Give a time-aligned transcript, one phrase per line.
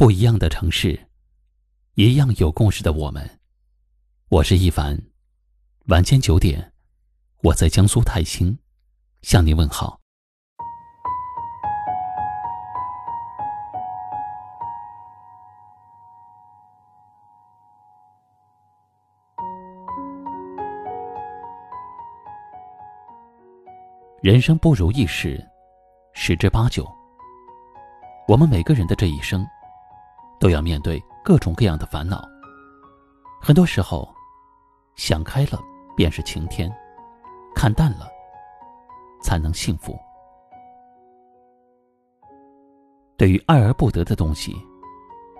[0.00, 0.98] 不一样的城市，
[1.92, 3.38] 一样有故事的我们。
[4.30, 4.98] 我是一凡，
[5.88, 6.72] 晚间九点，
[7.42, 8.58] 我在江苏泰兴
[9.20, 10.00] 向您问好。
[24.22, 25.46] 人生不如意事
[26.14, 26.90] 十之八九，
[28.26, 29.46] 我们每个人的这一生。
[30.40, 32.26] 都要面对各种各样的烦恼。
[33.40, 34.08] 很多时候，
[34.96, 35.60] 想开了
[35.94, 36.74] 便是晴天，
[37.54, 38.08] 看淡了
[39.22, 39.96] 才能幸福。
[43.18, 44.56] 对于爱而不得的东西，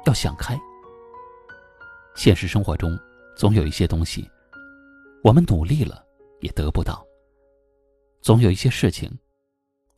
[0.05, 0.59] 要想开。
[2.15, 2.99] 现实生活中，
[3.35, 4.29] 总有一些东西，
[5.25, 6.05] 我们努力了
[6.41, 7.03] 也得不到；
[8.21, 9.11] 总有一些事情，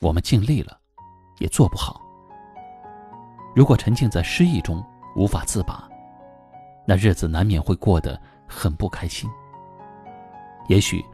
[0.01, 0.79] 我们尽力了
[1.41, 2.01] 也做不好。
[3.55, 4.85] 如果沉浸在失意中，
[5.15, 5.89] 无法自拔，
[6.87, 9.29] 那日子难免会过得很不开心。
[10.69, 11.05] 也许，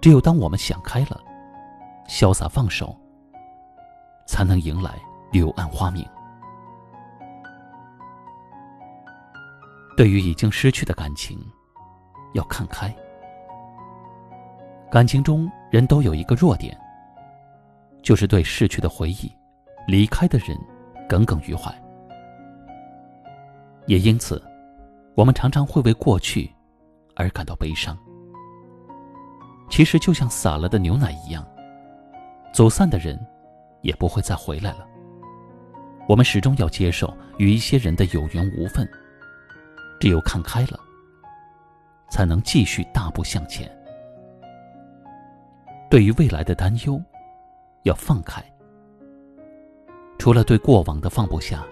[0.00, 1.20] 只有当我们想开了，
[2.08, 2.96] 潇洒放手，
[4.26, 4.98] 才能迎来
[5.30, 6.04] 柳暗花明。
[9.96, 11.38] 对于已经失去的感情，
[12.32, 12.92] 要看开。
[14.90, 16.76] 感情中，人都有一个弱点，
[18.02, 19.30] 就是对逝去的回忆、
[19.86, 20.58] 离开的人
[21.08, 21.81] 耿耿于怀。
[23.86, 24.42] 也因此，
[25.14, 26.50] 我们常常会为过去
[27.16, 27.96] 而感到悲伤。
[29.68, 31.46] 其实就像洒了的牛奶一样，
[32.52, 33.18] 走散的人
[33.80, 34.86] 也不会再回来了。
[36.08, 38.88] 我们始终要接受与一些人的有缘无分，
[40.00, 40.78] 只有看开了，
[42.10, 43.70] 才能继续大步向前。
[45.90, 47.00] 对于未来的担忧，
[47.82, 48.42] 要放开。
[50.18, 51.64] 除了对过往的放不下。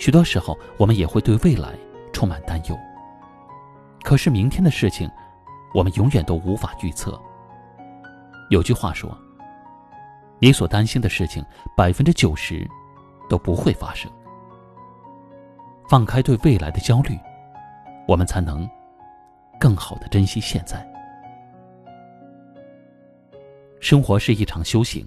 [0.00, 1.78] 许多时候，我们也会对未来
[2.10, 2.78] 充满担忧。
[4.02, 5.06] 可是明天的事情，
[5.74, 7.20] 我们永远都无法预测。
[8.48, 9.14] 有句话说
[10.40, 11.44] ：“你所担心的事情，
[11.76, 12.66] 百分之九十
[13.28, 14.10] 都不会发生。”
[15.86, 17.18] 放开对未来的焦虑，
[18.08, 18.66] 我们才能
[19.60, 20.90] 更好的珍惜现在。
[23.80, 25.06] 生活是一场修行，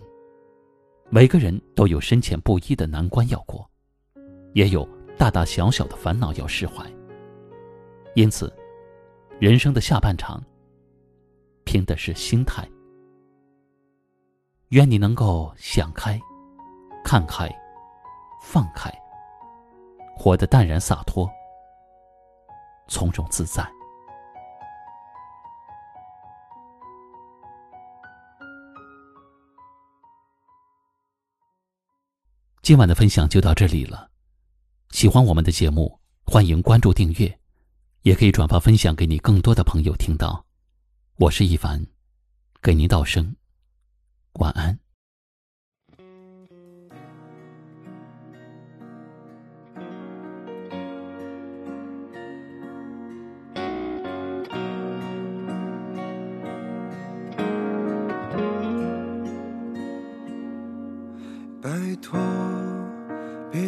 [1.10, 3.68] 每个人都有深浅不一的难关要过。
[4.54, 4.88] 也有
[5.18, 6.86] 大大小小的烦恼要释怀，
[8.16, 8.52] 因此，
[9.40, 10.42] 人生的下半场，
[11.64, 12.68] 拼的是心态。
[14.70, 16.20] 愿你能够想开、
[17.04, 17.50] 看开、
[18.42, 18.92] 放开，
[20.16, 21.30] 活得淡然洒脱、
[22.88, 23.64] 从容自在。
[32.62, 34.13] 今晚的分享就到这里了。
[34.94, 37.40] 喜欢我们的节目，欢迎关注订阅，
[38.04, 40.46] 也可以转发分享给你更多的朋友听到。
[41.16, 41.84] 我是一凡，
[42.62, 43.36] 给您道声
[44.34, 44.78] 晚安。
[61.60, 62.33] 拜托。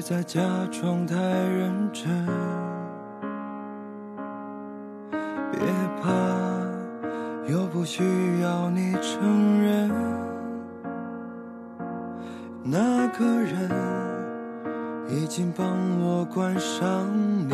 [0.08, 0.40] 别再假
[0.72, 2.08] 装太认真，
[5.52, 5.60] 别
[6.00, 6.12] 怕，
[7.52, 8.04] 又不需
[8.40, 9.90] 要你承认。
[12.62, 13.68] 那个人
[15.10, 15.66] 已经帮
[16.00, 17.08] 我关上
[17.40, 17.50] 你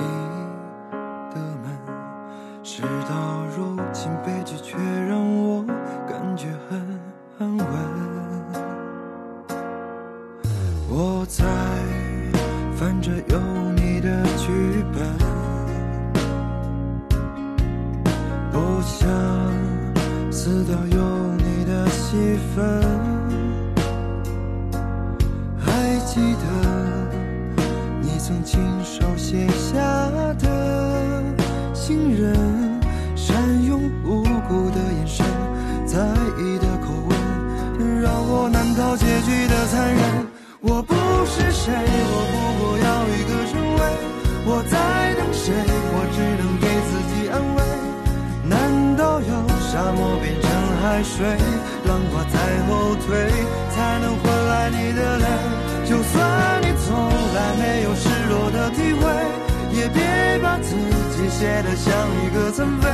[1.34, 1.72] 的门，
[2.64, 5.64] 事到如今，悲剧却让我
[6.06, 7.00] 感觉很
[7.40, 7.66] 安稳。
[10.90, 12.01] 我在。
[12.82, 13.40] 翻着有
[13.76, 15.08] 你的剧本，
[18.52, 19.08] 不想
[20.32, 21.00] 撕掉有
[21.38, 22.82] 你的戏份。
[25.60, 26.46] 还记得
[28.02, 29.80] 你曾亲手写下
[30.40, 31.24] 的
[31.76, 32.34] 信任，
[33.16, 35.24] 善用无辜的眼神，
[35.86, 36.00] 在
[36.40, 40.41] 意的口吻，让我难逃结局的残忍。
[40.64, 40.94] 我不
[41.26, 43.82] 是谁，我不过要一个称谓。
[44.46, 44.78] 我在
[45.18, 45.50] 等谁？
[45.58, 47.60] 我只能给自己安慰。
[48.46, 50.46] 难道要沙漠变成
[50.78, 51.26] 海水，
[51.90, 52.38] 浪花在
[52.70, 53.10] 后退，
[53.74, 55.26] 才能换来你的泪？
[55.90, 59.10] 就算你从来没有失落的体会，
[59.74, 59.98] 也别
[60.44, 61.90] 把自己写得像
[62.22, 62.88] 一个残废。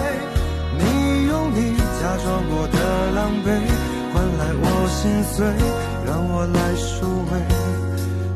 [0.80, 3.97] 你用你假装过的狼狈。
[4.28, 5.48] 换来我心碎，
[6.06, 7.40] 让我来赎回。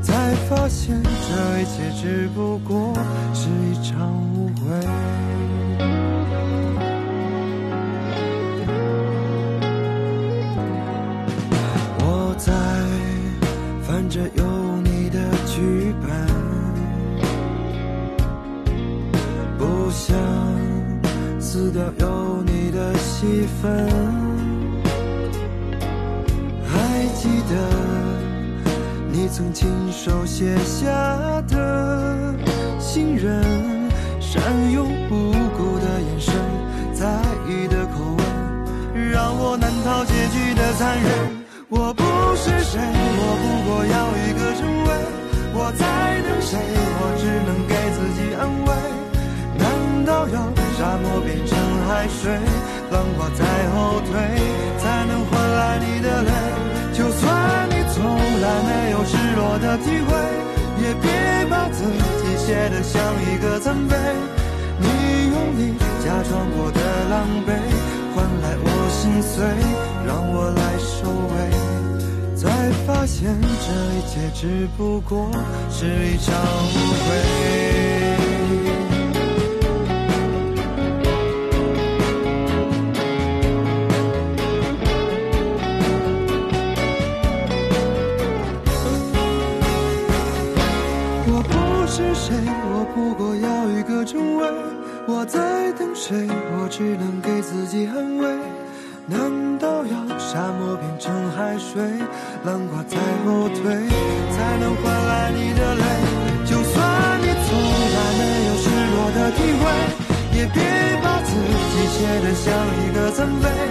[0.01, 2.93] 才发现这一切只不过
[3.33, 4.61] 是一场误会。
[11.99, 12.53] 我在
[13.83, 14.45] 翻着有
[14.83, 16.09] 你的剧本，
[19.57, 20.17] 不想
[21.39, 24.30] 撕掉有你的戏份。
[27.21, 27.53] 记得
[29.11, 30.89] 你曾亲手写下
[31.47, 32.33] 的
[32.79, 33.43] 信任，
[34.19, 34.41] 善
[34.71, 36.33] 用无辜的眼神，
[36.95, 37.05] 在
[37.47, 38.25] 意的口吻，
[39.11, 41.09] 让我难逃结局的残忍。
[41.69, 42.03] 我不
[42.35, 44.89] 是谁，我不过要一个称谓。
[45.53, 45.85] 我在
[46.25, 46.57] 等谁？
[46.57, 48.69] 我只能给自己安慰。
[49.61, 49.61] 难
[50.05, 50.41] 道要
[50.75, 52.33] 沙漠变成海水，
[52.89, 53.45] 浪花在
[53.75, 54.09] 后退，
[54.79, 56.31] 才能换来你的泪？
[56.93, 58.03] 就算你从
[58.41, 60.11] 来没有失落的体会，
[60.83, 61.09] 也别
[61.49, 63.95] 把自己写得像一个残废。
[64.79, 64.85] 你
[65.31, 65.73] 用力
[66.03, 66.79] 假装过的
[67.09, 67.49] 狼狈，
[68.13, 69.43] 换来我心碎，
[70.05, 71.35] 让我来收尾。
[72.35, 72.49] 才
[72.85, 75.29] 发现这一切只不过
[75.69, 77.90] 是一场误会。
[92.63, 94.47] 我不过要一个称谓。
[95.07, 96.27] 我在等谁？
[96.29, 98.25] 我只能给自己安慰。
[99.07, 99.17] 难
[99.57, 101.81] 道要沙漠变成海水，
[102.45, 105.83] 浪花在后退，才能换来你的泪？
[106.45, 107.49] 就算你从
[107.95, 109.63] 来没有失落的体会，
[110.37, 110.61] 也别
[111.03, 113.70] 把自己写得像一个残废。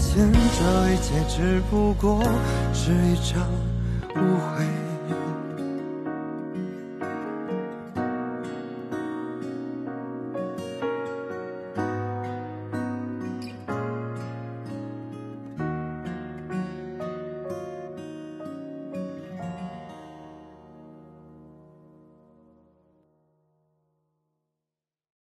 [0.00, 2.22] 现这一切只不过
[2.72, 3.46] 是一场
[4.16, 4.79] 误会。